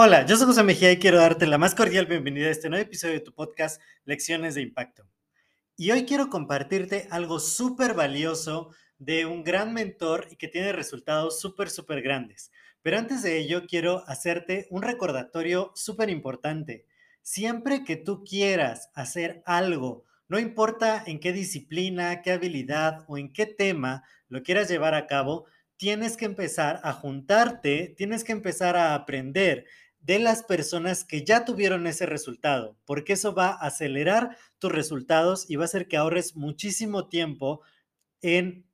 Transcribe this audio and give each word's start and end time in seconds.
Hola, 0.00 0.24
yo 0.24 0.36
soy 0.36 0.46
José 0.46 0.62
Mejía 0.62 0.92
y 0.92 1.00
quiero 1.00 1.18
darte 1.18 1.44
la 1.44 1.58
más 1.58 1.74
cordial 1.74 2.06
bienvenida 2.06 2.46
a 2.46 2.52
este 2.52 2.68
nuevo 2.68 2.84
episodio 2.84 3.14
de 3.14 3.20
tu 3.20 3.34
podcast 3.34 3.82
Lecciones 4.04 4.54
de 4.54 4.62
Impacto. 4.62 5.08
Y 5.76 5.90
hoy 5.90 6.04
quiero 6.04 6.30
compartirte 6.30 7.08
algo 7.10 7.40
súper 7.40 7.94
valioso 7.94 8.70
de 8.98 9.26
un 9.26 9.42
gran 9.42 9.74
mentor 9.74 10.28
y 10.30 10.36
que 10.36 10.46
tiene 10.46 10.70
resultados 10.70 11.40
súper, 11.40 11.68
súper 11.68 12.00
grandes. 12.00 12.52
Pero 12.80 12.96
antes 12.96 13.24
de 13.24 13.38
ello, 13.38 13.66
quiero 13.66 14.04
hacerte 14.06 14.68
un 14.70 14.82
recordatorio 14.82 15.72
súper 15.74 16.10
importante. 16.10 16.86
Siempre 17.20 17.82
que 17.82 17.96
tú 17.96 18.22
quieras 18.22 18.92
hacer 18.94 19.42
algo, 19.46 20.04
no 20.28 20.38
importa 20.38 21.02
en 21.08 21.18
qué 21.18 21.32
disciplina, 21.32 22.22
qué 22.22 22.30
habilidad 22.30 23.04
o 23.08 23.18
en 23.18 23.32
qué 23.32 23.46
tema 23.46 24.04
lo 24.28 24.44
quieras 24.44 24.68
llevar 24.68 24.94
a 24.94 25.08
cabo, 25.08 25.46
tienes 25.76 26.16
que 26.16 26.24
empezar 26.24 26.80
a 26.82 26.92
juntarte, 26.92 27.94
tienes 27.96 28.24
que 28.24 28.32
empezar 28.32 28.76
a 28.76 28.94
aprender 28.94 29.64
de 30.00 30.18
las 30.18 30.42
personas 30.42 31.04
que 31.04 31.24
ya 31.24 31.44
tuvieron 31.44 31.86
ese 31.86 32.06
resultado, 32.06 32.78
porque 32.84 33.14
eso 33.14 33.34
va 33.34 33.48
a 33.48 33.66
acelerar 33.66 34.36
tus 34.58 34.72
resultados 34.72 35.50
y 35.50 35.56
va 35.56 35.64
a 35.64 35.66
hacer 35.66 35.88
que 35.88 35.96
ahorres 35.96 36.36
muchísimo 36.36 37.08
tiempo 37.08 37.62
en 38.22 38.66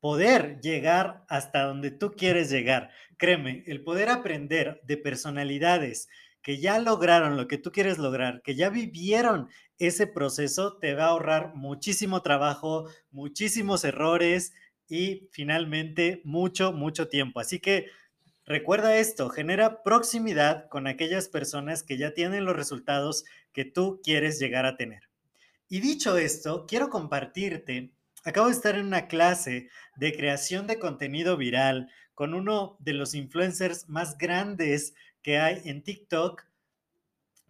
poder 0.00 0.60
llegar 0.60 1.24
hasta 1.28 1.62
donde 1.62 1.92
tú 1.92 2.12
quieres 2.12 2.50
llegar. 2.50 2.90
Créeme, 3.18 3.62
el 3.66 3.84
poder 3.84 4.08
aprender 4.08 4.80
de 4.84 4.96
personalidades 4.96 6.08
que 6.42 6.58
ya 6.58 6.80
lograron 6.80 7.36
lo 7.36 7.46
que 7.46 7.56
tú 7.58 7.70
quieres 7.70 7.98
lograr, 7.98 8.42
que 8.42 8.56
ya 8.56 8.68
vivieron 8.68 9.48
ese 9.78 10.08
proceso, 10.08 10.76
te 10.78 10.94
va 10.94 11.04
a 11.04 11.08
ahorrar 11.08 11.54
muchísimo 11.54 12.20
trabajo, 12.22 12.88
muchísimos 13.10 13.84
errores 13.84 14.52
y 14.88 15.28
finalmente 15.30 16.20
mucho, 16.24 16.72
mucho 16.72 17.08
tiempo. 17.08 17.38
Así 17.38 17.60
que 17.60 17.86
Recuerda 18.44 18.96
esto, 18.96 19.28
genera 19.28 19.82
proximidad 19.82 20.68
con 20.68 20.86
aquellas 20.86 21.28
personas 21.28 21.82
que 21.82 21.96
ya 21.96 22.12
tienen 22.12 22.44
los 22.44 22.56
resultados 22.56 23.24
que 23.52 23.64
tú 23.64 24.00
quieres 24.02 24.40
llegar 24.40 24.66
a 24.66 24.76
tener. 24.76 25.08
Y 25.68 25.80
dicho 25.80 26.18
esto, 26.18 26.66
quiero 26.66 26.90
compartirte, 26.90 27.92
acabo 28.24 28.48
de 28.48 28.52
estar 28.52 28.74
en 28.74 28.86
una 28.86 29.06
clase 29.06 29.68
de 29.96 30.12
creación 30.14 30.66
de 30.66 30.78
contenido 30.78 31.36
viral 31.36 31.88
con 32.14 32.34
uno 32.34 32.76
de 32.80 32.94
los 32.94 33.14
influencers 33.14 33.88
más 33.88 34.18
grandes 34.18 34.94
que 35.22 35.38
hay 35.38 35.62
en 35.64 35.82
TikTok 35.82 36.44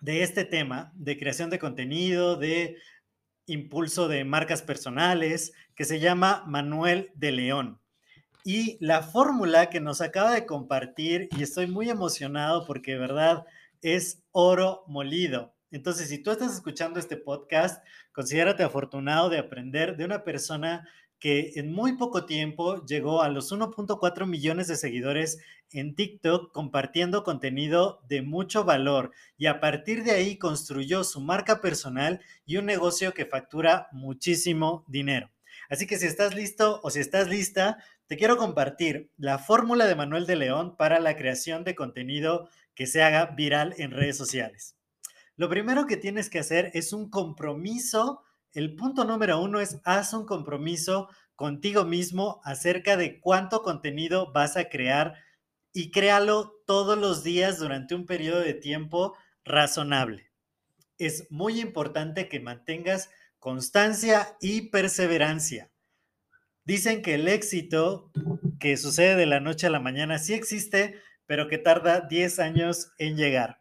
de 0.00 0.22
este 0.22 0.44
tema, 0.44 0.92
de 0.94 1.18
creación 1.18 1.48
de 1.48 1.58
contenido, 1.58 2.36
de 2.36 2.76
impulso 3.46 4.08
de 4.08 4.24
marcas 4.24 4.62
personales, 4.62 5.52
que 5.74 5.84
se 5.84 6.00
llama 6.00 6.44
Manuel 6.46 7.10
de 7.14 7.32
León. 7.32 7.81
Y 8.44 8.76
la 8.84 9.02
fórmula 9.02 9.70
que 9.70 9.80
nos 9.80 10.00
acaba 10.00 10.32
de 10.32 10.46
compartir, 10.46 11.28
y 11.36 11.42
estoy 11.42 11.66
muy 11.66 11.88
emocionado 11.90 12.64
porque 12.66 12.92
de 12.92 12.98
verdad 12.98 13.44
es 13.82 14.22
oro 14.32 14.84
molido. 14.88 15.54
Entonces, 15.70 16.08
si 16.08 16.18
tú 16.18 16.30
estás 16.30 16.52
escuchando 16.52 17.00
este 17.00 17.16
podcast, 17.16 17.82
considérate 18.12 18.62
afortunado 18.62 19.30
de 19.30 19.38
aprender 19.38 19.96
de 19.96 20.04
una 20.04 20.24
persona 20.24 20.86
que 21.22 21.52
en 21.54 21.72
muy 21.72 21.92
poco 21.92 22.26
tiempo 22.26 22.84
llegó 22.84 23.22
a 23.22 23.28
los 23.28 23.52
1.4 23.52 24.26
millones 24.26 24.66
de 24.66 24.74
seguidores 24.74 25.38
en 25.70 25.94
TikTok 25.94 26.52
compartiendo 26.52 27.22
contenido 27.22 28.00
de 28.08 28.22
mucho 28.22 28.64
valor 28.64 29.12
y 29.38 29.46
a 29.46 29.60
partir 29.60 30.02
de 30.02 30.10
ahí 30.10 30.36
construyó 30.36 31.04
su 31.04 31.20
marca 31.20 31.60
personal 31.60 32.20
y 32.44 32.56
un 32.56 32.66
negocio 32.66 33.14
que 33.14 33.24
factura 33.24 33.86
muchísimo 33.92 34.84
dinero. 34.88 35.30
Así 35.70 35.86
que 35.86 35.96
si 35.96 36.06
estás 36.06 36.34
listo 36.34 36.80
o 36.82 36.90
si 36.90 36.98
estás 36.98 37.28
lista, 37.28 37.78
te 38.06 38.16
quiero 38.16 38.36
compartir 38.36 39.10
la 39.16 39.38
fórmula 39.38 39.86
de 39.86 39.94
Manuel 39.94 40.26
de 40.26 40.36
León 40.36 40.76
para 40.76 41.00
la 41.00 41.16
creación 41.16 41.64
de 41.64 41.74
contenido 41.74 42.48
que 42.74 42.86
se 42.86 43.02
haga 43.02 43.26
viral 43.26 43.74
en 43.78 43.90
redes 43.90 44.16
sociales. 44.16 44.76
Lo 45.36 45.48
primero 45.48 45.86
que 45.86 45.96
tienes 45.96 46.28
que 46.28 46.38
hacer 46.38 46.70
es 46.74 46.92
un 46.92 47.08
compromiso. 47.10 48.22
El 48.52 48.74
punto 48.74 49.04
número 49.04 49.40
uno 49.40 49.60
es 49.60 49.80
haz 49.84 50.12
un 50.12 50.26
compromiso 50.26 51.08
contigo 51.36 51.84
mismo 51.84 52.40
acerca 52.44 52.96
de 52.96 53.18
cuánto 53.18 53.62
contenido 53.62 54.30
vas 54.32 54.56
a 54.56 54.68
crear 54.68 55.14
y 55.72 55.90
créalo 55.90 56.52
todos 56.66 56.98
los 56.98 57.24
días 57.24 57.58
durante 57.58 57.94
un 57.94 58.06
periodo 58.06 58.40
de 58.40 58.54
tiempo 58.54 59.16
razonable. 59.44 60.30
Es 60.98 61.26
muy 61.30 61.60
importante 61.60 62.28
que 62.28 62.40
mantengas 62.40 63.10
constancia 63.38 64.36
y 64.40 64.68
perseverancia. 64.70 65.71
Dicen 66.64 67.02
que 67.02 67.14
el 67.14 67.26
éxito 67.28 68.10
que 68.60 68.76
sucede 68.76 69.16
de 69.16 69.26
la 69.26 69.40
noche 69.40 69.66
a 69.66 69.70
la 69.70 69.80
mañana 69.80 70.18
sí 70.18 70.34
existe, 70.34 71.00
pero 71.26 71.48
que 71.48 71.58
tarda 71.58 72.00
10 72.00 72.38
años 72.38 72.92
en 72.98 73.16
llegar. 73.16 73.60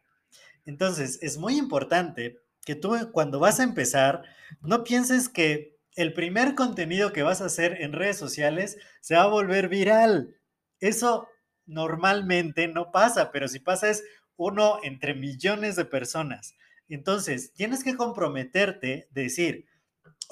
Entonces, 0.66 1.18
es 1.22 1.38
muy 1.38 1.58
importante 1.58 2.38
que 2.66 2.76
tú 2.76 2.96
cuando 3.12 3.40
vas 3.40 3.60
a 3.60 3.64
empezar, 3.64 4.24
no 4.62 4.84
pienses 4.84 5.30
que 5.30 5.80
el 5.96 6.14
primer 6.14 6.56
contenido 6.56 7.12
que 7.12 7.24
vas 7.24 7.42
a 7.42 7.46
hacer 7.46 7.82
en 7.82 7.94
redes 7.94 8.18
sociales 8.18 8.78
se 9.02 9.16
va 9.16 9.24
a 9.24 9.28
volver 9.28 9.68
viral. 9.68 10.36
Eso 10.80 11.28
normalmente 11.66 12.68
no 12.68 12.92
pasa, 12.92 13.32
pero 13.32 13.48
si 13.48 13.60
pasa 13.60 13.90
es 13.90 14.04
uno 14.36 14.80
entre 14.84 15.14
millones 15.14 15.76
de 15.76 15.86
personas. 15.86 16.56
Entonces, 16.88 17.54
tienes 17.54 17.84
que 17.84 17.96
comprometerte, 17.96 19.08
decir, 19.12 19.66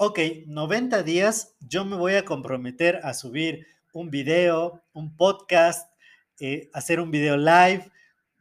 ok, 0.02 0.18
90 0.46 1.02
días 1.02 1.56
yo 1.60 1.84
me 1.84 1.94
voy 1.94 2.14
a 2.14 2.24
comprometer 2.24 3.00
a 3.02 3.12
subir 3.12 3.66
un 3.92 4.08
video, 4.08 4.82
un 4.94 5.14
podcast, 5.14 5.92
eh, 6.40 6.70
hacer 6.72 7.00
un 7.00 7.10
video 7.10 7.36
live, 7.36 7.92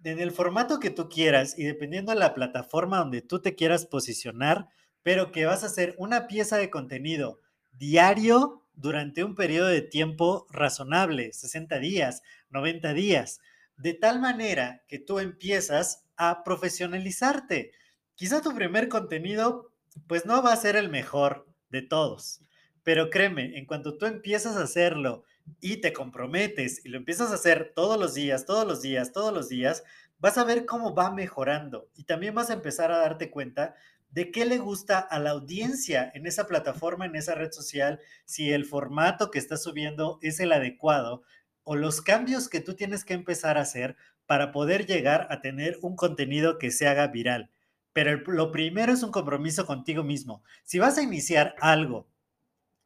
en 0.05 0.21
el 0.21 0.31
formato 0.31 0.79
que 0.79 0.89
tú 0.89 1.09
quieras 1.09 1.59
y 1.59 1.65
dependiendo 1.65 2.13
de 2.13 2.17
la 2.17 2.33
plataforma 2.33 2.99
donde 2.99 3.21
tú 3.21 3.41
te 3.41 3.55
quieras 3.55 3.85
posicionar, 3.85 4.69
pero 5.03 5.33
que 5.33 5.43
vas 5.43 5.63
a 5.63 5.65
hacer 5.65 5.95
una 5.97 6.27
pieza 6.27 6.55
de 6.55 6.69
contenido 6.69 7.41
diario 7.73 8.65
durante 8.73 9.25
un 9.25 9.35
periodo 9.35 9.67
de 9.67 9.81
tiempo 9.81 10.47
razonable, 10.51 11.33
60 11.33 11.77
días, 11.79 12.21
90 12.51 12.93
días, 12.93 13.41
de 13.75 13.93
tal 13.95 14.21
manera 14.21 14.85
que 14.87 14.97
tú 14.97 15.19
empiezas 15.19 16.05
a 16.15 16.41
profesionalizarte. 16.45 17.73
Quizá 18.15 18.41
tu 18.41 18.55
primer 18.55 18.87
contenido 18.87 19.73
pues 20.07 20.25
no 20.25 20.41
va 20.41 20.53
a 20.53 20.57
ser 20.57 20.77
el 20.77 20.87
mejor 20.87 21.48
de 21.69 21.81
todos, 21.81 22.41
pero 22.83 23.09
créeme, 23.09 23.57
en 23.57 23.65
cuanto 23.65 23.97
tú 23.97 24.05
empiezas 24.05 24.55
a 24.55 24.63
hacerlo 24.63 25.23
y 25.59 25.77
te 25.77 25.93
comprometes 25.93 26.85
y 26.85 26.89
lo 26.89 26.97
empiezas 26.97 27.31
a 27.31 27.35
hacer 27.35 27.73
todos 27.75 27.99
los 27.99 28.13
días, 28.13 28.45
todos 28.45 28.67
los 28.67 28.81
días, 28.81 29.11
todos 29.11 29.33
los 29.33 29.49
días, 29.49 29.83
vas 30.19 30.37
a 30.37 30.43
ver 30.43 30.65
cómo 30.65 30.93
va 30.93 31.11
mejorando 31.11 31.89
y 31.95 32.03
también 32.03 32.35
vas 32.35 32.49
a 32.49 32.53
empezar 32.53 32.91
a 32.91 32.97
darte 32.97 33.31
cuenta 33.31 33.75
de 34.11 34.31
qué 34.31 34.45
le 34.45 34.57
gusta 34.57 34.99
a 34.99 35.19
la 35.19 35.31
audiencia 35.31 36.11
en 36.13 36.25
esa 36.25 36.47
plataforma, 36.47 37.05
en 37.05 37.15
esa 37.15 37.35
red 37.35 37.51
social, 37.51 37.99
si 38.25 38.51
el 38.51 38.65
formato 38.65 39.29
que 39.29 39.39
estás 39.39 39.63
subiendo 39.63 40.17
es 40.21 40.39
el 40.39 40.51
adecuado 40.51 41.21
o 41.63 41.75
los 41.75 42.01
cambios 42.01 42.49
que 42.49 42.61
tú 42.61 42.75
tienes 42.75 43.05
que 43.05 43.13
empezar 43.13 43.57
a 43.57 43.61
hacer 43.61 43.95
para 44.25 44.51
poder 44.51 44.85
llegar 44.87 45.27
a 45.29 45.41
tener 45.41 45.77
un 45.81 45.95
contenido 45.95 46.57
que 46.57 46.71
se 46.71 46.87
haga 46.87 47.07
viral. 47.07 47.51
Pero 47.93 48.17
lo 48.31 48.51
primero 48.51 48.93
es 48.93 49.03
un 49.03 49.11
compromiso 49.11 49.65
contigo 49.65 50.03
mismo. 50.03 50.43
Si 50.63 50.79
vas 50.79 50.97
a 50.97 51.03
iniciar 51.03 51.55
algo 51.59 52.07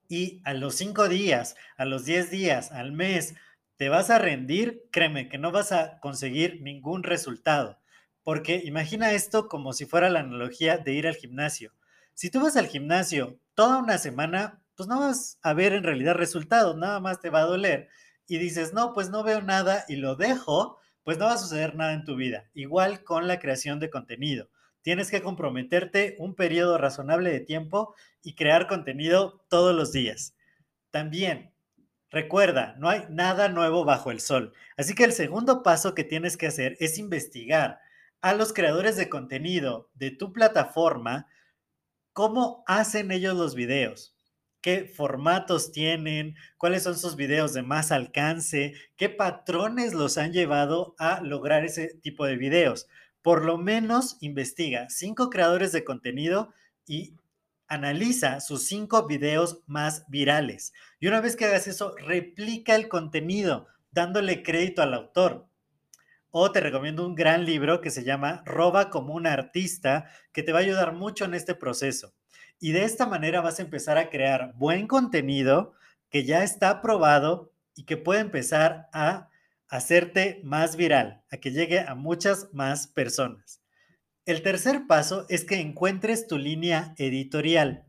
y 0.08 0.42
a 0.46 0.54
los 0.54 0.76
cinco 0.76 1.10
días, 1.10 1.56
a 1.78 1.86
los 1.86 2.06
diez 2.06 2.30
días, 2.30 2.72
al 2.72 2.92
mes, 2.92 3.36
te 3.78 3.90
vas 3.90 4.10
a 4.10 4.20
rendir, 4.20 4.84
créeme 4.92 5.28
que 5.30 5.38
no 5.38 5.52
vas 5.52 5.72
a 5.72 6.00
conseguir 6.00 6.62
ningún 6.62 7.04
resultado. 7.04 7.80
Porque 8.24 8.62
imagina 8.64 9.12
esto 9.12 9.48
como 9.48 9.74
si 9.74 9.86
fuera 9.86 10.10
la 10.10 10.22
analogía 10.22 10.78
de 10.78 10.94
ir 10.94 11.08
al 11.08 11.16
gimnasio. 11.16 11.74
Si 12.14 12.30
tú 12.30 12.42
vas 12.42 12.56
al 12.56 12.68
gimnasio 12.68 13.40
toda 13.56 13.80
una 13.80 13.98
semana, 13.98 14.62
pues 14.76 14.88
no 14.88 15.00
vas 15.00 15.40
a 15.42 15.54
ver 15.54 15.74
en 15.74 15.84
realidad 15.84 16.16
resultados, 16.16 16.78
nada 16.78 17.00
más 17.00 17.20
te 17.20 17.30
va 17.30 17.42
a 17.42 17.46
doler. 17.46 17.90
Y 18.28 18.38
dices, 18.38 18.74
no, 18.74 18.94
pues 18.94 19.10
no 19.10 19.24
veo 19.24 19.42
nada 19.42 19.84
y 19.88 19.98
lo 19.98 20.16
dejo, 20.16 20.80
pues 21.04 21.18
no 21.18 21.26
va 21.26 21.34
a 21.34 21.38
suceder 21.38 21.76
nada 21.76 21.94
en 21.94 22.06
tu 22.06 22.16
vida. 22.16 22.50
Igual 22.54 23.04
con 23.04 23.28
la 23.28 23.40
creación 23.40 23.80
de 23.80 23.90
contenido. 23.90 24.50
Tienes 24.84 25.10
que 25.10 25.24
comprometerte 25.24 26.16
un 26.20 26.36
periodo 26.36 26.78
razonable 26.78 27.32
de 27.32 27.40
tiempo 27.40 27.96
y 28.22 28.36
crear 28.36 28.68
contenido 28.68 29.44
todos 29.50 29.76
los 29.76 29.92
días. 29.92 30.36
También, 30.92 31.54
Recuerda, 32.14 32.76
no 32.78 32.90
hay 32.90 33.06
nada 33.10 33.50
nuevo 33.50 33.86
bajo 33.86 34.12
el 34.12 34.20
sol. 34.20 34.54
Así 34.78 34.94
que 34.94 35.04
el 35.04 35.14
segundo 35.14 35.64
paso 35.64 35.96
que 35.96 36.04
tienes 36.04 36.38
que 36.38 36.46
hacer 36.46 36.78
es 36.80 37.00
investigar 37.00 37.80
a 38.22 38.36
los 38.36 38.54
creadores 38.54 38.96
de 38.96 39.10
contenido 39.10 39.90
de 39.96 40.12
tu 40.12 40.32
plataforma, 40.32 41.26
cómo 42.14 42.64
hacen 42.68 43.10
ellos 43.10 43.36
los 43.36 43.56
videos, 43.56 44.16
qué 44.62 44.86
formatos 44.86 45.72
tienen, 45.72 46.36
cuáles 46.60 46.84
son 46.84 47.00
sus 47.00 47.16
videos 47.16 47.52
de 47.56 47.64
más 47.64 47.92
alcance, 47.92 48.76
qué 48.96 49.10
patrones 49.10 49.96
los 49.96 50.20
han 50.20 50.34
llevado 50.34 50.94
a 51.00 51.20
lograr 51.20 51.66
ese 51.66 51.96
tipo 51.96 52.28
de 52.28 52.38
videos. 52.38 52.88
Por 53.24 53.44
lo 53.44 53.58
menos 53.58 54.18
investiga 54.20 54.90
cinco 54.90 55.32
creadores 55.32 55.72
de 55.72 55.84
contenido 55.84 56.54
y 56.86 57.16
analiza 57.68 58.40
sus 58.40 58.68
cinco 58.68 59.08
videos 59.08 59.62
más 59.66 60.06
virales. 60.10 60.74
Y 61.00 61.08
una 61.08 61.22
vez 61.22 61.36
que 61.36 61.46
hagas 61.46 61.68
eso, 61.68 61.96
replica 61.98 62.76
el 62.76 62.90
contenido 62.90 63.68
dándole 63.92 64.44
crédito 64.44 64.82
al 64.82 64.94
autor. 64.94 65.48
O 66.32 66.52
te 66.52 66.60
recomiendo 66.60 67.06
un 67.06 67.16
gran 67.16 67.46
libro 67.46 67.80
que 67.80 67.92
se 67.92 68.04
llama 68.04 68.44
Roba 68.46 68.90
como 68.90 69.14
un 69.14 69.26
artista, 69.26 70.10
que 70.32 70.44
te 70.44 70.52
va 70.52 70.60
a 70.60 70.64
ayudar 70.64 70.94
mucho 70.94 71.26
en 71.26 71.34
este 71.34 71.56
proceso. 71.56 72.14
Y 72.60 72.72
de 72.72 72.84
esta 72.84 73.06
manera 73.06 73.42
vas 73.42 73.60
a 73.60 73.64
empezar 73.64 73.98
a 73.98 74.10
crear 74.10 74.54
buen 74.56 74.88
contenido 74.88 75.74
que 76.10 76.26
ya 76.26 76.44
está 76.44 76.82
probado 76.82 77.52
y 77.76 77.86
que 77.86 77.98
puede 77.98 78.22
empezar 78.22 78.90
a 78.94 79.30
hacerte 79.74 80.40
más 80.44 80.76
viral, 80.76 81.24
a 81.32 81.38
que 81.38 81.50
llegue 81.50 81.80
a 81.80 81.96
muchas 81.96 82.54
más 82.54 82.86
personas. 82.86 83.60
El 84.24 84.44
tercer 84.44 84.86
paso 84.88 85.26
es 85.30 85.46
que 85.46 85.60
encuentres 85.60 86.28
tu 86.28 86.38
línea 86.38 86.94
editorial. 86.98 87.84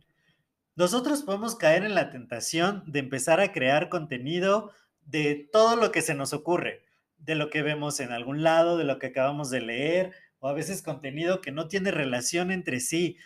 Nosotros 0.76 1.22
podemos 1.25 1.56
caer 1.56 1.84
en 1.84 1.94
la 1.94 2.08
tentación 2.08 2.84
de 2.86 3.00
empezar 3.00 3.38
a 3.38 3.52
crear 3.52 3.90
contenido 3.90 4.72
de 5.04 5.46
todo 5.52 5.76
lo 5.76 5.92
que 5.92 6.00
se 6.00 6.14
nos 6.14 6.32
ocurre, 6.32 6.86
de 7.19 7.34
lo 7.34 7.50
que 7.50 7.60
vemos 7.60 8.00
en 8.00 8.12
algún 8.12 8.42
lado, 8.42 8.78
de 8.78 8.84
lo 8.84 8.98
que 8.98 9.08
acabamos 9.08 9.50
de 9.50 9.60
leer, 9.60 10.12
o 10.38 10.48
a 10.48 10.54
veces 10.54 10.80
contenido 10.80 11.42
que 11.42 11.52
no 11.52 11.69
tiene 11.69 11.90
relación 11.90 12.50
entre 12.50 12.80
sí. 12.80 13.19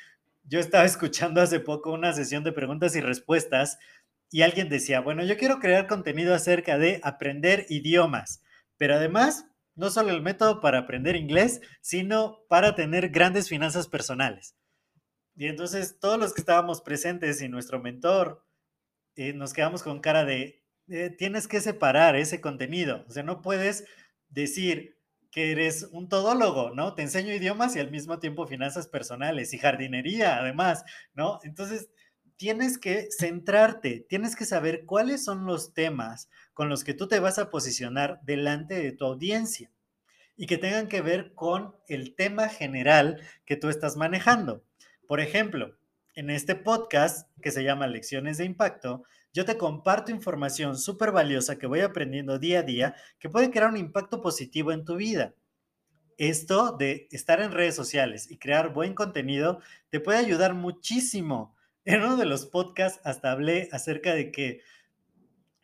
Yo 0.43 0.59
estaba 0.59 0.85
escuchando 0.85 1.41
hace 1.41 1.61
poco 1.61 1.93
una 1.93 2.13
sesión 2.13 2.43
de 2.43 2.51
preguntas 2.51 2.97
y 2.97 3.01
respuestas 3.01 3.79
y 4.33 4.43
alguien 4.43 4.69
decía, 4.69 5.01
bueno, 5.01 5.25
yo 5.25 5.37
quiero 5.37 5.61
crear 5.61 5.87
contenido 5.87 6.35
acerca 6.35 6.77
de 6.77 7.01
aprender 7.05 7.67
idiomas, 7.69 8.43
pero 8.79 8.95
además 8.95 9.47
no 9.75 9.91
solo 9.91 10.11
el 10.11 10.23
método 10.23 10.61
para 10.61 10.79
aprender 10.79 11.15
inglés, 11.15 11.61
sino 11.81 12.41
para 12.49 12.75
tener 12.75 13.11
grandes 13.11 13.49
finanzas 13.49 13.87
personales. 13.87 14.57
Y 15.37 15.47
entonces 15.47 15.99
todos 16.01 16.19
los 16.19 16.35
que 16.35 16.41
estábamos 16.41 16.81
presentes 16.81 17.41
y 17.43 17.49
nuestro 17.49 17.81
mentor, 17.81 18.45
eh, 19.15 19.33
nos 19.35 19.53
quedamos 19.53 19.85
con 19.85 20.01
cara 20.01 20.25
de, 20.25 20.65
eh, 20.89 21.11
tienes 21.11 21.47
que 21.47 21.61
separar 21.61 22.17
ese 22.17 22.41
contenido. 22.41 23.05
O 23.09 23.13
sea, 23.13 23.23
no 23.23 23.41
puedes 23.41 23.85
decir 24.29 24.99
que 25.31 25.53
eres 25.53 25.89
un 25.93 26.09
todólogo, 26.09 26.71
¿no? 26.75 26.95
Te 26.95 27.03
enseño 27.03 27.33
idiomas 27.33 27.77
y 27.77 27.81
al 27.81 27.91
mismo 27.91 28.19
tiempo 28.19 28.47
finanzas 28.49 28.89
personales 28.89 29.53
y 29.53 29.59
jardinería, 29.59 30.39
además, 30.39 30.85
¿no? 31.15 31.39
Entonces, 31.45 31.89
tienes 32.39 32.79
que 32.79 33.09
centrarte, 33.11 34.07
tienes 34.09 34.37
que 34.37 34.47
saber 34.47 34.87
cuáles 34.87 35.25
son 35.25 35.45
los 35.45 35.75
temas 35.75 36.31
con 36.55 36.69
los 36.69 36.85
que 36.85 36.95
tú 36.95 37.09
te 37.09 37.19
vas 37.19 37.39
a 37.39 37.51
posicionar 37.51 38.21
delante 38.23 38.75
de 38.75 38.93
tu 38.93 39.05
audiencia 39.05 39.73
y 40.37 40.47
que 40.47 40.57
tengan 40.57 40.89
que 40.89 41.03
ver 41.03 41.35
con 41.35 41.75
el 41.89 42.15
tema 42.15 42.49
general 42.49 43.21
que 43.45 43.57
tú 43.57 43.69
estás 43.69 43.97
manejando. 43.97 44.63
Por 45.09 45.21
ejemplo, 45.21 45.77
en 46.15 46.31
este 46.31 46.55
podcast 46.55 47.29
que 47.43 47.51
se 47.51 47.65
llama 47.65 47.89
Lecciones 47.89 48.39
de 48.39 48.45
Impacto, 48.45 49.03
yo 49.33 49.45
te 49.45 49.59
comparto 49.59 50.13
información 50.13 50.79
súper 50.79 51.11
valiosa 51.11 51.59
que 51.59 51.67
voy 51.67 51.81
aprendiendo 51.81 52.39
día 52.39 52.61
a 52.61 52.63
día 52.63 52.95
que 53.19 53.29
puede 53.29 53.51
crear 53.51 53.69
un 53.69 53.77
impacto 53.77 54.23
positivo 54.23 54.71
en 54.71 54.85
tu 54.85 54.95
vida. 54.95 55.35
Esto 56.17 56.77
de 56.77 57.09
estar 57.11 57.41
en 57.41 57.51
redes 57.51 57.75
sociales 57.75 58.31
y 58.31 58.39
crear 58.39 58.73
buen 58.73 58.95
contenido 58.95 59.61
te 59.91 59.99
puede 59.99 60.19
ayudar 60.19 60.55
muchísimo 60.55 61.57
en 61.89 62.03
uno 62.03 62.19
de 62.19 62.27
los 62.27 62.45
podcasts 62.45 63.01
hasta 63.03 63.33
hablé 63.33 63.71
acerca 63.73 64.15
de 64.15 64.31
que, 64.31 64.61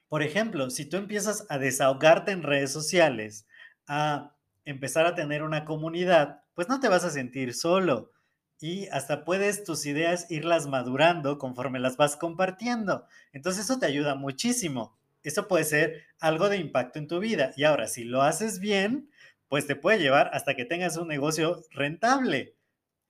por 0.09 0.23
ejemplo, 0.23 0.71
si 0.71 0.87
tú 0.87 0.97
empiezas 0.97 1.45
a 1.51 1.59
desahogarte 1.59 2.33
en 2.33 2.43
redes 2.43 2.73
sociales, 2.73 3.47
a 3.87 4.35
empezar 4.65 5.05
a 5.05 5.15
tener 5.15 5.43
una 5.43 5.67
comunidad, 5.67 6.43
pues 6.55 6.67
no 6.71 6.81
te 6.81 6.89
vas 6.89 7.05
a 7.05 7.11
sentir 7.11 7.53
solo 7.53 8.11
y 8.59 8.87
hasta 8.87 9.27
puedes 9.27 9.65
tus 9.65 9.85
ideas 9.85 10.31
irlas 10.31 10.67
madurando 10.67 11.37
conforme 11.37 11.79
las 11.79 11.99
vas 11.99 12.17
compartiendo. 12.17 13.07
Entonces 13.35 13.65
eso 13.65 13.79
te 13.79 13.85
ayuda 13.85 14.15
muchísimo. 14.15 14.97
Eso 15.23 15.47
puede 15.47 15.65
ser 15.65 16.05
algo 16.21 16.49
de 16.49 16.57
impacto 16.57 16.99
en 16.99 17.07
tu 17.07 17.19
vida. 17.19 17.53
Y 17.55 17.65
ahora, 17.65 17.87
si 17.87 18.05
lo 18.05 18.23
haces 18.23 18.61
bien, 18.61 19.11
pues 19.49 19.67
te 19.67 19.77
puede 19.77 19.99
llevar 19.99 20.31
hasta 20.33 20.55
que 20.55 20.65
tengas 20.65 20.97
un 20.97 21.09
negocio 21.09 21.61
rentable. 21.73 22.57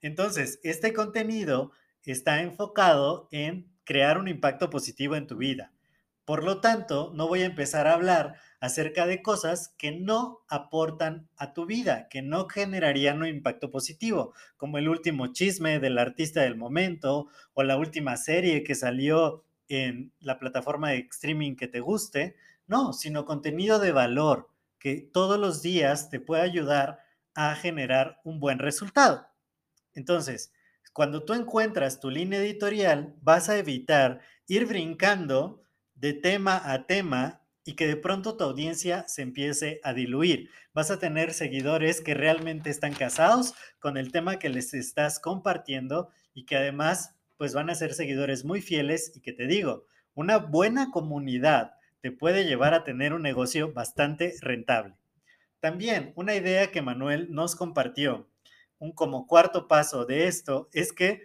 Entonces, 0.01 0.59
este 0.65 0.93
contenido 0.93 1.71
está 2.13 2.43
enfocado 2.43 3.29
en 3.31 3.71
crear 3.85 4.19
un 4.19 4.29
impacto 4.29 4.71
positivo 4.71 5.17
en 5.17 5.27
tu 5.27 5.37
vida. 5.37 5.73
Por 6.25 6.43
lo 6.43 6.61
tanto, 6.61 7.13
no 7.15 7.29
voy 7.29 7.43
a 7.43 7.47
empezar 7.47 7.87
a 7.87 7.93
hablar 7.93 8.37
acerca 8.59 9.07
de 9.07 9.21
cosas 9.21 9.75
que 9.77 9.93
no 9.93 10.41
aportan 10.49 11.29
a 11.37 11.53
tu 11.53 11.67
vida, 11.67 12.09
que 12.09 12.23
no 12.23 12.49
generarían 12.49 13.21
un 13.21 13.29
impacto 13.29 13.71
positivo, 13.71 14.33
como 14.57 14.79
el 14.79 14.89
último 14.89 15.27
chisme 15.35 15.81
del 15.81 15.99
artista 15.99 16.41
del 16.41 16.57
momento 16.57 17.29
o 17.53 17.63
la 17.63 17.77
última 17.77 18.17
serie 18.17 18.65
que 18.65 18.75
salió 18.75 19.45
en 19.69 20.13
la 20.21 20.39
plataforma 20.39 20.91
de 20.91 21.07
streaming 21.11 21.57
que 21.57 21.69
te 21.69 21.81
guste, 21.81 22.37
no, 22.67 22.95
sino 22.95 23.27
contenido 23.27 23.79
de 23.79 23.93
valor 23.93 24.49
que 24.79 25.07
todos 25.13 25.39
los 25.39 25.61
días 25.61 26.09
te 26.09 26.21
puede 26.21 26.43
ayudar 26.43 27.01
a 27.35 27.55
generar 27.55 28.21
un 28.25 28.41
buen 28.41 28.59
resultado. 28.59 29.27
Entonces, 29.93 30.54
cuando 30.95 31.25
tú 31.25 31.35
encuentras 31.35 31.99
tu 31.99 32.09
línea 32.09 32.39
editorial, 32.39 33.17
vas 33.21 33.49
a 33.49 33.59
evitar 33.59 34.21
ir 34.47 34.65
brincando 34.67 35.61
de 35.97 36.13
tema 36.13 36.73
a 36.73 36.87
tema 36.87 37.43
y 37.65 37.75
que 37.75 37.89
de 37.89 37.97
pronto 37.97 38.37
tu 38.37 38.45
audiencia 38.45 39.05
se 39.09 39.23
empiece 39.23 39.81
a 39.83 39.93
diluir. 39.93 40.51
Vas 40.73 40.93
a 40.93 41.01
tener 41.01 41.33
seguidores 41.33 42.01
que 42.01 42.15
realmente 42.15 42.71
están 42.71 42.95
casados 42.95 43.55
con 43.81 43.97
el 43.97 44.13
tema 44.13 44.39
que 44.39 44.49
les 44.49 44.73
estás 44.73 45.19
compartiendo 45.19 46.11
y 46.33 46.47
que 46.47 46.57
además 46.57 47.17
pues 47.39 47.55
van 47.55 47.71
a 47.71 47.75
ser 47.75 47.93
seguidores 47.95 48.45
muy 48.45 48.63
fieles 48.63 49.11
y 49.17 49.21
que 49.21 49.33
te 49.33 49.49
digo, 49.49 49.87
una 50.15 50.39
buena 50.39 50.93
comunidad 50.93 51.73
te 52.03 52.13
puede 52.13 52.45
llevar 52.45 52.73
a 52.73 52.85
tener 52.85 53.15
un 53.15 53.23
negocio 53.23 53.73
bastante 53.73 54.35
rentable. 54.41 54.95
También 55.59 56.13
una 56.15 56.37
idea 56.37 56.71
que 56.71 56.83
Manuel 56.83 57.33
nos 57.33 57.57
compartió 57.57 58.29
un 58.79 58.93
como 58.93 59.27
cuarto 59.27 59.69
paso 59.69 60.05
de 60.05 60.27
esto 60.27 60.69
es 60.73 60.93
que 60.93 61.23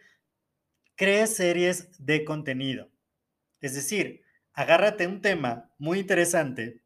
crees 0.95 1.35
series 1.35 1.89
de 1.97 2.25
contenido. 2.25 2.89
Es 3.61 3.73
decir, 3.73 4.23
agárrate 4.53 5.07
un 5.07 5.21
tema 5.21 5.71
muy 5.77 5.99
interesante, 5.99 6.81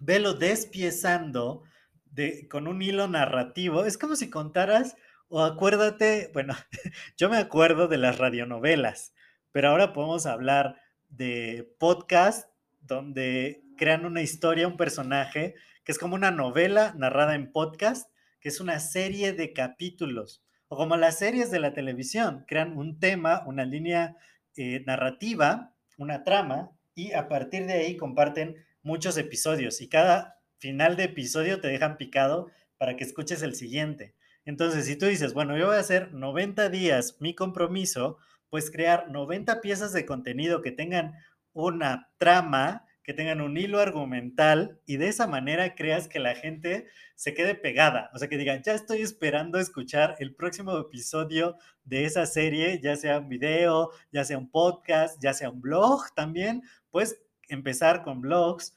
velo 0.00 0.34
despiezando 0.34 1.62
de, 2.04 2.48
con 2.48 2.68
un 2.68 2.82
hilo 2.82 3.08
narrativo. 3.08 3.84
Es 3.84 3.98
como 3.98 4.16
si 4.16 4.30
contaras, 4.30 4.96
o 5.28 5.42
acuérdate, 5.42 6.30
bueno, 6.32 6.54
yo 7.16 7.28
me 7.28 7.38
acuerdo 7.38 7.88
de 7.88 7.98
las 7.98 8.18
radionovelas, 8.18 9.14
pero 9.52 9.70
ahora 9.70 9.92
podemos 9.92 10.26
hablar 10.26 10.80
de 11.08 11.74
podcast 11.78 12.50
donde 12.80 13.62
crean 13.76 14.04
una 14.04 14.22
historia, 14.22 14.68
un 14.68 14.76
personaje, 14.76 15.54
que 15.84 15.92
es 15.92 15.98
como 15.98 16.14
una 16.14 16.30
novela 16.30 16.94
narrada 16.96 17.34
en 17.34 17.52
podcast 17.52 18.10
que 18.44 18.50
es 18.50 18.60
una 18.60 18.78
serie 18.78 19.32
de 19.32 19.54
capítulos, 19.54 20.44
o 20.68 20.76
como 20.76 20.98
las 20.98 21.18
series 21.18 21.50
de 21.50 21.60
la 21.60 21.72
televisión, 21.72 22.44
crean 22.46 22.76
un 22.76 23.00
tema, 23.00 23.42
una 23.46 23.64
línea 23.64 24.18
eh, 24.54 24.84
narrativa, 24.84 25.74
una 25.96 26.24
trama, 26.24 26.70
y 26.94 27.12
a 27.12 27.26
partir 27.26 27.64
de 27.64 27.72
ahí 27.72 27.96
comparten 27.96 28.62
muchos 28.82 29.16
episodios, 29.16 29.80
y 29.80 29.88
cada 29.88 30.42
final 30.58 30.94
de 30.98 31.04
episodio 31.04 31.62
te 31.62 31.68
dejan 31.68 31.96
picado 31.96 32.50
para 32.76 32.96
que 32.96 33.04
escuches 33.04 33.40
el 33.40 33.54
siguiente. 33.54 34.14
Entonces, 34.44 34.84
si 34.84 34.96
tú 34.96 35.06
dices, 35.06 35.32
bueno, 35.32 35.56
yo 35.56 35.68
voy 35.68 35.76
a 35.76 35.80
hacer 35.80 36.12
90 36.12 36.68
días 36.68 37.16
mi 37.20 37.34
compromiso, 37.34 38.18
pues 38.50 38.70
crear 38.70 39.10
90 39.10 39.62
piezas 39.62 39.94
de 39.94 40.04
contenido 40.04 40.60
que 40.60 40.70
tengan 40.70 41.14
una 41.54 42.10
trama, 42.18 42.83
que 43.04 43.12
tengan 43.12 43.42
un 43.42 43.56
hilo 43.58 43.80
argumental 43.80 44.80
y 44.86 44.96
de 44.96 45.08
esa 45.08 45.26
manera 45.26 45.74
creas 45.74 46.08
que 46.08 46.18
la 46.18 46.34
gente 46.34 46.88
se 47.14 47.34
quede 47.34 47.54
pegada. 47.54 48.10
O 48.14 48.18
sea, 48.18 48.28
que 48.28 48.38
digan, 48.38 48.62
ya 48.62 48.72
estoy 48.72 49.02
esperando 49.02 49.58
escuchar 49.58 50.16
el 50.18 50.34
próximo 50.34 50.76
episodio 50.78 51.56
de 51.84 52.06
esa 52.06 52.24
serie, 52.24 52.80
ya 52.82 52.96
sea 52.96 53.18
un 53.18 53.28
video, 53.28 53.90
ya 54.10 54.24
sea 54.24 54.38
un 54.38 54.50
podcast, 54.50 55.22
ya 55.22 55.34
sea 55.34 55.50
un 55.50 55.60
blog 55.60 56.14
también. 56.16 56.62
Puedes 56.90 57.20
empezar 57.48 58.02
con 58.02 58.22
blogs 58.22 58.74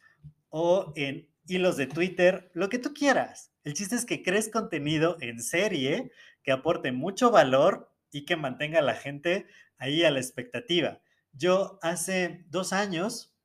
o 0.49 0.91
en 0.97 1.29
hilos 1.47 1.77
de 1.77 1.87
Twitter, 1.87 2.51
lo 2.53 2.67
que 2.67 2.79
tú 2.79 2.93
quieras. 2.93 3.53
El 3.63 3.73
chiste 3.73 3.95
es 3.95 4.05
que 4.05 4.23
crees 4.23 4.49
contenido 4.49 5.15
en 5.21 5.41
serie 5.41 6.11
que 6.43 6.51
aporte 6.51 6.91
mucho 6.91 7.31
valor 7.31 7.93
y 8.11 8.25
que 8.25 8.35
mantenga 8.35 8.79
a 8.79 8.83
la 8.83 8.95
gente 8.95 9.47
ahí 9.77 10.03
a 10.03 10.11
la 10.11 10.19
expectativa. 10.19 10.99
Yo 11.31 11.79
hace 11.81 12.45
dos 12.49 12.73
años 12.73 13.36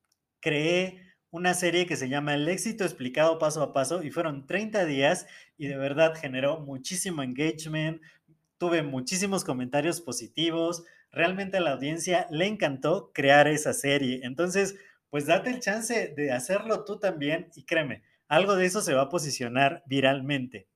creé 0.43 1.01
una 1.31 1.55
serie 1.55 1.87
que 1.87 1.97
se 1.97 2.11
llama 2.11 2.35
El 2.35 2.47
éxito 2.47 2.85
explicado 2.85 3.39
paso 3.39 3.63
a 3.63 3.73
paso 3.73 4.03
y 4.03 4.11
fueron 4.11 4.47
30 4.47 4.85
días 4.85 5.27
y 5.57 5.69
de 5.69 5.79
verdad 5.79 6.15
generó 6.15 6.61
muchísimo 6.61 7.23
engagement, 7.23 8.03
tuve 8.59 8.83
muchísimos 8.83 9.45
comentarios 9.45 10.03
positivos, 10.03 10.85
realmente 11.11 11.57
a 11.57 11.61
la 11.61 11.73
audiencia 11.73 12.27
le 12.31 12.47
encantó 12.47 13.13
crear 13.15 13.49
esa 13.49 13.73
serie. 13.73 14.21
Entonces, 14.25 14.77
pues 15.09 15.27
date 15.27 15.49
el 15.49 15.61
chance 15.61 16.13
de 16.15 16.33
hacerlo 16.33 16.85
tú 16.85 16.99
también 16.99 17.49
y 17.55 17.65
créeme, 17.65 18.03
algo 18.29 18.55
de 18.55 18.67
eso 18.67 18.83
se 18.83 18.95
va 18.95 19.03
a 19.03 19.09
posicionar 19.09 19.83
viralmente. 19.87 20.69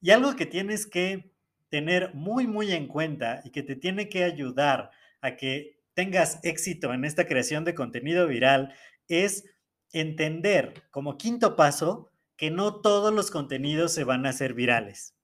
Y 0.00 0.10
algo 0.10 0.36
que 0.36 0.46
tienes 0.46 0.86
que 0.86 1.32
tener 1.70 2.12
muy, 2.12 2.46
muy 2.46 2.72
en 2.72 2.86
cuenta 2.86 3.40
y 3.44 3.50
que 3.50 3.62
te 3.62 3.76
tiene 3.76 4.10
que 4.10 4.24
ayudar 4.24 4.90
a 5.22 5.36
que 5.36 5.78
tengas 5.94 6.38
éxito 6.42 6.92
en 6.92 7.04
esta 7.04 7.26
creación 7.26 7.64
de 7.64 7.74
contenido 7.74 8.26
viral 8.26 8.74
es 9.12 9.44
entender 9.92 10.84
como 10.90 11.18
quinto 11.18 11.54
paso 11.56 12.10
que 12.36 12.50
no 12.50 12.80
todos 12.80 13.12
los 13.12 13.30
contenidos 13.30 13.92
se 13.92 14.04
van 14.04 14.26
a 14.26 14.30
hacer 14.30 14.54
virales. 14.54 15.14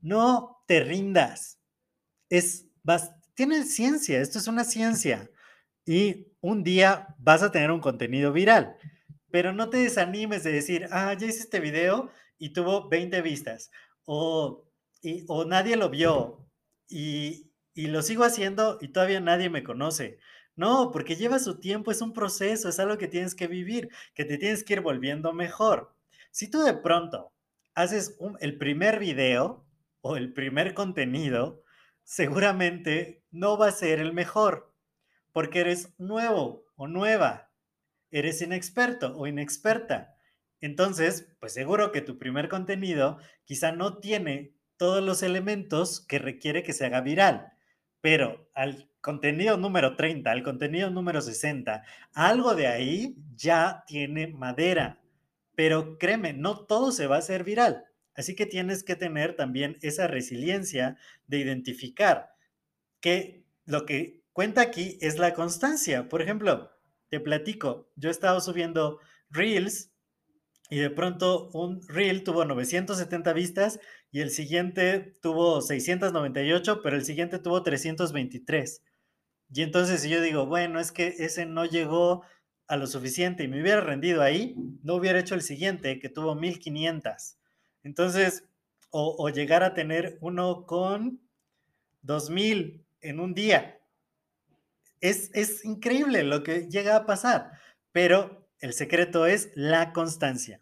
No 0.00 0.62
te 0.66 0.80
rindas. 0.80 1.60
Es, 2.28 2.66
ciencia, 3.64 4.20
esto 4.20 4.38
es 4.38 4.48
una 4.48 4.64
ciencia. 4.64 5.30
Y 5.86 6.32
un 6.40 6.62
día 6.64 7.14
vas 7.18 7.42
a 7.42 7.52
tener 7.52 7.70
un 7.70 7.80
contenido 7.80 8.32
viral. 8.32 8.76
Pero 9.30 9.52
no 9.52 9.70
te 9.70 9.78
desanimes 9.78 10.44
de 10.44 10.52
decir, 10.52 10.88
ah, 10.90 11.14
ya 11.14 11.26
hice 11.26 11.40
este 11.40 11.60
video 11.60 12.10
y 12.38 12.52
tuvo 12.52 12.88
20 12.88 13.22
vistas. 13.22 13.70
O, 14.04 14.66
nadie 15.46 15.76
lo 15.76 15.88
vio. 15.88 16.46
Y 16.88 17.50
lo 17.74 18.02
sigo 18.02 18.24
haciendo 18.24 18.78
y 18.80 18.88
todavía 18.88 19.20
nadie 19.20 19.50
me 19.50 19.64
conoce. 19.64 20.18
No, 20.56 20.90
porque 20.92 21.16
lleva 21.16 21.38
su 21.38 21.58
tiempo, 21.58 21.90
es 21.90 22.00
un 22.00 22.12
proceso, 22.12 22.68
es 22.68 22.78
algo 22.78 22.96
que 22.96 23.08
tienes 23.08 23.34
que 23.34 23.48
vivir, 23.48 23.90
que 24.14 24.24
te 24.24 24.38
tienes 24.38 24.62
que 24.62 24.74
ir 24.74 24.80
volviendo 24.80 25.32
mejor. 25.32 25.94
Si 26.30 26.48
tú 26.48 26.62
de 26.62 26.74
pronto 26.74 27.32
haces 27.74 28.16
el 28.40 28.56
primer 28.58 28.98
video 28.98 29.66
o 30.00 30.16
el 30.16 30.32
primer 30.32 30.74
contenido, 30.74 31.62
seguramente 32.04 33.24
no 33.30 33.58
va 33.58 33.68
a 33.68 33.72
ser 33.72 33.98
el 33.98 34.12
mejor, 34.12 34.72
porque 35.32 35.60
eres 35.60 35.92
nuevo 35.98 36.64
o 36.76 36.86
nueva, 36.86 37.50
eres 38.10 38.40
inexperto 38.40 39.16
o 39.16 39.26
inexperta. 39.26 40.14
Entonces, 40.60 41.28
pues 41.40 41.52
seguro 41.52 41.90
que 41.90 42.00
tu 42.00 42.18
primer 42.18 42.48
contenido 42.48 43.18
quizá 43.44 43.72
no 43.72 43.98
tiene 43.98 44.54
todos 44.76 45.02
los 45.02 45.22
elementos 45.22 46.00
que 46.00 46.18
requiere 46.18 46.62
que 46.62 46.72
se 46.72 46.86
haga 46.86 47.00
viral, 47.00 47.52
pero 48.00 48.48
al 48.54 48.90
contenido 49.04 49.58
número 49.58 49.96
30, 49.96 50.30
al 50.30 50.42
contenido 50.42 50.88
número 50.88 51.20
60, 51.20 51.82
algo 52.14 52.54
de 52.54 52.68
ahí 52.68 53.14
ya 53.36 53.84
tiene 53.86 54.28
madera. 54.28 54.98
Pero 55.54 55.98
créeme, 55.98 56.32
no 56.32 56.64
todo 56.64 56.90
se 56.90 57.06
va 57.06 57.16
a 57.16 57.18
hacer 57.18 57.44
viral. 57.44 57.84
Así 58.14 58.34
que 58.34 58.46
tienes 58.46 58.82
que 58.82 58.96
tener 58.96 59.36
también 59.36 59.76
esa 59.82 60.06
resiliencia 60.06 60.96
de 61.26 61.38
identificar 61.38 62.30
que 63.00 63.44
lo 63.66 63.84
que 63.84 64.22
cuenta 64.32 64.62
aquí 64.62 64.96
es 65.02 65.18
la 65.18 65.34
constancia. 65.34 66.08
Por 66.08 66.22
ejemplo, 66.22 66.70
te 67.10 67.20
platico, 67.20 67.90
yo 67.96 68.08
he 68.08 68.12
estado 68.12 68.40
subiendo 68.40 69.00
reels 69.28 69.92
y 70.70 70.78
de 70.78 70.88
pronto 70.88 71.50
un 71.52 71.86
reel 71.88 72.24
tuvo 72.24 72.46
970 72.46 73.34
vistas 73.34 73.80
y 74.10 74.20
el 74.22 74.30
siguiente 74.30 75.12
tuvo 75.20 75.60
698, 75.60 76.80
pero 76.82 76.96
el 76.96 77.04
siguiente 77.04 77.38
tuvo 77.38 77.62
323. 77.62 78.82
Y 79.54 79.62
entonces 79.62 80.02
si 80.02 80.08
yo 80.08 80.20
digo, 80.20 80.46
bueno, 80.46 80.80
es 80.80 80.90
que 80.90 81.14
ese 81.18 81.46
no 81.46 81.64
llegó 81.64 82.24
a 82.66 82.76
lo 82.76 82.88
suficiente 82.88 83.44
y 83.44 83.48
me 83.48 83.62
hubiera 83.62 83.80
rendido 83.80 84.20
ahí, 84.20 84.56
no 84.82 84.96
hubiera 84.96 85.20
hecho 85.20 85.36
el 85.36 85.42
siguiente 85.42 86.00
que 86.00 86.08
tuvo 86.08 86.34
1500. 86.34 87.36
Entonces, 87.84 88.44
o, 88.90 89.28
llegar 89.28 89.62
a 89.62 89.74
tener 89.74 90.18
uno 90.20 90.66
con 90.66 91.20
2000 92.02 92.84
en 93.00 93.20
un 93.20 93.34
día. 93.34 93.80
Es, 95.00 95.30
es 95.34 95.64
increíble 95.64 96.22
lo 96.22 96.42
que 96.42 96.68
llega 96.68 96.96
a 96.96 97.06
pasar, 97.06 97.52
pero 97.92 98.48
el 98.60 98.72
secreto 98.72 99.26
es 99.26 99.50
la 99.54 99.92
constancia. 99.92 100.60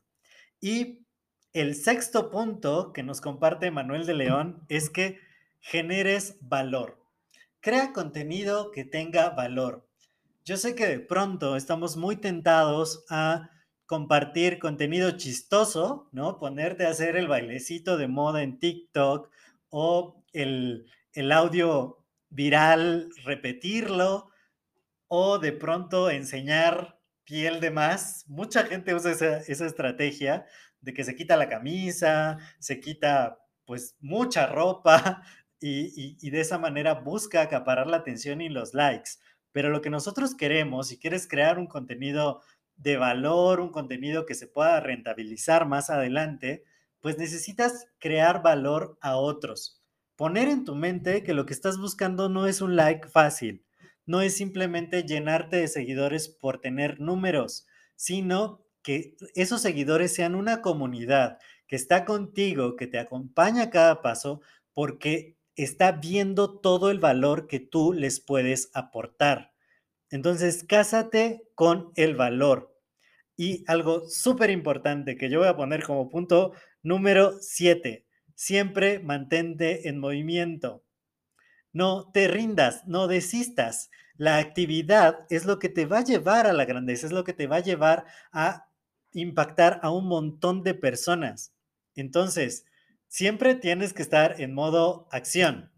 Y 0.61 1.06
el 1.52 1.75
sexto 1.76 2.30
punto 2.30 2.92
que 2.92 3.02
nos 3.02 3.20
comparte 3.20 3.70
Manuel 3.70 4.06
de 4.06 4.14
León 4.14 4.64
es 4.68 4.90
que 4.90 5.18
generes 5.61 6.37
valor. 6.40 7.01
Crea 7.62 7.92
contenido 7.92 8.73
que 8.73 8.85
tenga 8.85 9.31
valor. 9.31 9.88
Yo 10.45 10.57
sé 10.57 10.75
que 10.75 10.85
de 10.88 10.99
pronto 10.99 11.54
estamos 11.54 11.97
muy 11.97 12.16
tentados 12.16 13.04
a 13.09 13.50
compartir 13.87 14.59
contenido 14.59 15.12
chistoso, 15.12 16.09
¿no? 16.11 16.40
Ponerte 16.40 16.85
a 16.85 16.90
hacer 16.90 17.14
el 17.14 17.28
bailecito 17.28 17.97
de 17.99 18.09
moda 18.09 18.42
en 18.42 18.59
TikTok 18.59 19.31
o 19.71 20.25
el, 20.33 20.88
audio 21.31 22.04
viral, 22.31 23.11
repetirlo 23.23 24.31
o 25.07 25.38
de 25.38 25.52
pronto 25.52 26.11
enseñar 26.11 26.99
piel 27.23 27.61
de 27.61 27.71
más. 27.71 28.25
Mucha 28.26 28.64
gente 28.64 28.92
usa 28.92 29.12
esa, 29.12 29.37
esa 29.37 29.66
estrategia 29.66 30.47
de 30.81 30.92
que 30.92 31.04
se 31.04 31.14
quita 31.14 31.37
la 31.37 31.49
camisa, 31.49 32.38
se 32.59 32.81
quita 32.81 33.38
pues 33.64 33.97
mucha 34.00 34.47
ropa, 34.49 35.23
y, 35.62 36.31
de 36.31 36.40
esa 36.40 36.59
manera 36.59 36.95
busca 36.95 37.40
acaparar 37.40 37.87
la 37.87 37.99
atención 37.99 38.40
y 38.40 38.49
los 38.49 38.75
likes. 38.75 39.12
Pero 39.52 39.71
lo 39.71 39.81
que 39.81 39.90
nosotros 39.90 40.35
queremos, 40.35 40.88
si 40.88 40.99
quieres 40.99 41.28
crear 41.28 41.59
un 41.59 41.66
contenido 41.66 42.40
de 42.76 42.97
valor, 42.97 43.61
un 43.61 43.71
contenido 43.71 44.26
que 44.26 44.35
se 44.35 44.47
pueda 44.47 44.81
rentabilizar 44.81 45.66
más 45.66 45.90
adelante, 45.90 46.64
pues 47.00 47.19
necesitas 47.19 47.87
crear 47.99 48.42
valor 48.42 48.99
a 49.00 49.16
otros. 49.16 49.83
Poner 50.16 50.49
en 50.49 50.64
tu 50.64 50.75
mente 50.75 51.23
que 51.23 51.35
lo 51.35 51.47
que 51.47 51.52
estás 51.52 51.78
buscando 51.78 52.28
no 52.28 52.47
es 52.47 52.61
un 52.61 52.76
like 52.76 53.09
fácil, 53.09 53.64
no 54.07 54.21
es 54.21 54.37
simplemente 54.37 55.04
llenarte 55.04 55.57
de 55.57 55.69
seguidores 55.69 56.28
por 56.28 56.61
tener 56.61 57.00
números, 57.00 57.66
sino 57.97 58.64
que 58.83 59.16
esos 59.35 59.62
seguidores 59.62 60.14
sean 60.14 60.35
una 60.35 60.61
comunidad 60.61 61.38
que 61.66 61.76
está 61.76 62.04
contigo, 62.04 62.76
que 62.76 62.87
te 62.87 62.99
acompaña 62.99 63.64
a 63.64 63.71
cada 63.71 64.02
paso, 64.02 64.40
porque 64.75 65.37
está 65.56 65.92
viendo 65.92 66.59
todo 66.61 66.90
el 66.90 66.99
valor 66.99 67.47
que 67.47 67.61
tú 67.61 67.92
les 67.92 68.21
puedes 68.21 68.71
aportar. 68.75 69.52
Entonces, 70.11 70.64
cásate 70.64 71.49
con 71.54 71.92
el 71.97 72.14
valor. 72.14 72.78
Y 73.37 73.64
algo 73.66 74.09
súper 74.09 74.50
importante 74.50 75.16
que 75.16 75.30
yo 75.30 75.40
voy 75.40 75.49
a 75.49 75.56
poner 75.56 75.85
como 75.85 76.11
punto 76.11 76.52
número 76.82 77.38
7, 77.40 78.06
siempre 78.35 78.99
mantente 78.99 79.88
en 79.88 79.99
movimiento. 79.99 80.85
No 81.73 82.11
te 82.12 82.28
rindas, 82.28 82.87
no 82.87 83.09
desistas. 83.09 83.90
La 84.16 84.37
actividad 84.37 85.26
es 85.30 85.47
lo 85.47 85.59
que 85.59 85.71
te 85.71 85.87
va 85.87 85.99
a 85.99 86.04
llevar 86.04 86.47
a 86.47 86.52
la 86.52 86.66
grandeza, 86.66 87.06
es 87.06 87.12
lo 87.12 87.25
que 87.25 87.32
te 87.32 87.47
va 87.47 87.56
a 87.56 87.61
llevar 87.61 88.04
a 88.32 88.68
impactar 89.12 89.80
a 89.82 89.90
un 89.90 90.06
montón 90.06 90.62
de 90.62 90.75
personas. 90.75 91.54
Entonces, 91.94 92.66
siempre 93.12 93.54
tienes 93.54 93.92
que 93.92 94.00
estar 94.00 94.40
en 94.40 94.54
modo 94.54 95.07
acción, 95.11 95.71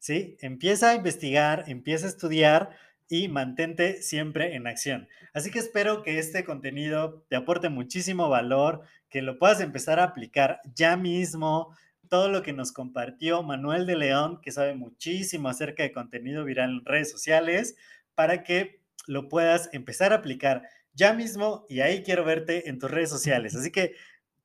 ¿sí? 0.00 0.36
Empieza 0.40 0.90
a 0.90 0.94
investigar, 0.96 1.62
empieza 1.68 2.06
a 2.06 2.08
estudiar 2.08 2.70
y 3.08 3.28
mantente 3.28 4.02
siempre 4.02 4.56
en 4.56 4.66
acción. 4.66 5.06
Así 5.32 5.52
que 5.52 5.60
espero 5.60 6.02
que 6.02 6.18
este 6.18 6.42
contenido 6.44 7.24
te 7.28 7.36
aporte 7.36 7.68
muchísimo 7.68 8.28
valor, 8.28 8.82
que 9.08 9.22
lo 9.22 9.38
puedas 9.38 9.60
empezar 9.60 10.00
a 10.00 10.04
aplicar 10.04 10.60
ya 10.74 10.96
mismo. 10.96 11.72
Todo 12.08 12.28
lo 12.28 12.42
que 12.42 12.52
nos 12.52 12.72
compartió 12.72 13.44
Manuel 13.44 13.86
de 13.86 13.94
León, 13.94 14.40
que 14.42 14.50
sabe 14.50 14.74
muchísimo 14.74 15.48
acerca 15.48 15.84
de 15.84 15.92
contenido 15.92 16.44
viral 16.44 16.70
en 16.70 16.84
redes 16.84 17.12
sociales, 17.12 17.76
para 18.16 18.42
que 18.42 18.80
lo 19.06 19.28
puedas 19.28 19.70
empezar 19.72 20.12
a 20.12 20.16
aplicar 20.16 20.64
ya 20.94 21.12
mismo 21.12 21.64
y 21.68 21.80
ahí 21.80 22.02
quiero 22.02 22.24
verte 22.24 22.68
en 22.68 22.80
tus 22.80 22.90
redes 22.90 23.08
sociales. 23.08 23.54
Así 23.54 23.70
que 23.70 23.94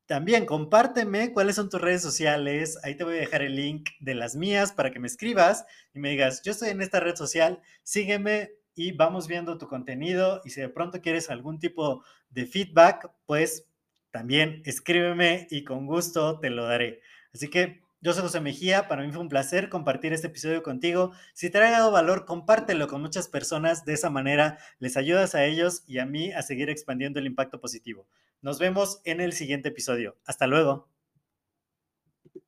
también 0.08 0.46
compárteme 0.46 1.34
cuáles 1.34 1.58
son 1.58 1.70
tus 1.70 1.82
redes 1.82 2.02
sociales. 2.02 2.80
Ahí 2.84 2.96
te 2.96 3.04
voy 3.04 3.18
a 3.18 3.20
dejar 3.20 3.42
el 3.42 3.58
link 3.58 3.90
de 4.00 4.16
las 4.16 4.36
mías 4.36 4.72
para 4.72 4.90
que 4.90 5.00
me 5.00 5.08
escribas 5.08 5.66
y 5.94 6.00
me 6.00 6.10
digas, 6.12 6.42
yo 6.44 6.54
estoy 6.54 6.70
en 6.70 6.82
esta 6.82 7.02
red 7.02 7.16
social, 7.16 7.62
sígueme 7.84 8.52
y 8.74 8.94
vamos 8.94 9.28
viendo 9.28 9.58
tu 9.58 9.68
contenido. 9.68 10.42
Y 10.46 10.52
si 10.52 10.62
de 10.62 10.70
pronto 10.70 11.02
quieres 11.02 11.30
algún 11.30 11.60
tipo 11.60 12.04
de 12.30 12.46
feedback, 12.46 13.12
pues 13.26 13.66
también 14.10 14.62
escríbeme 14.66 15.48
y 15.52 15.66
con 15.66 15.86
gusto 15.86 16.40
te 16.40 16.50
lo 16.50 16.66
daré. 16.66 17.02
Así 17.34 17.50
que 17.50 17.82
yo 18.00 18.14
soy 18.14 18.22
José 18.22 18.40
Mejía, 18.40 18.88
para 18.88 19.04
mí 19.04 19.12
fue 19.12 19.22
un 19.22 19.28
placer 19.28 19.68
compartir 19.68 20.14
este 20.14 20.28
episodio 20.28 20.64
contigo. 20.64 21.12
Si 21.34 21.50
te 21.50 21.58
ha 21.58 21.70
dado 21.70 21.92
valor, 21.92 22.26
compártelo 22.26 22.88
con 22.88 23.02
muchas 23.02 23.28
personas. 23.28 23.84
De 23.84 23.94
esa 23.94 24.10
manera 24.10 24.58
les 24.80 24.96
ayudas 24.96 25.36
a 25.36 25.44
ellos 25.44 25.84
y 25.86 25.98
a 25.98 26.06
mí 26.06 26.32
a 26.32 26.44
seguir 26.44 26.70
expandiendo 26.70 27.20
el 27.20 27.26
impacto 27.26 27.60
positivo. 27.60 28.08
Nos 28.42 28.60
vemos 28.60 29.02
en 29.04 29.22
el 29.22 29.34
siguiente 29.34 29.70
episodio. 29.70 30.18
Hasta 30.26 30.48
luego. 30.48 30.90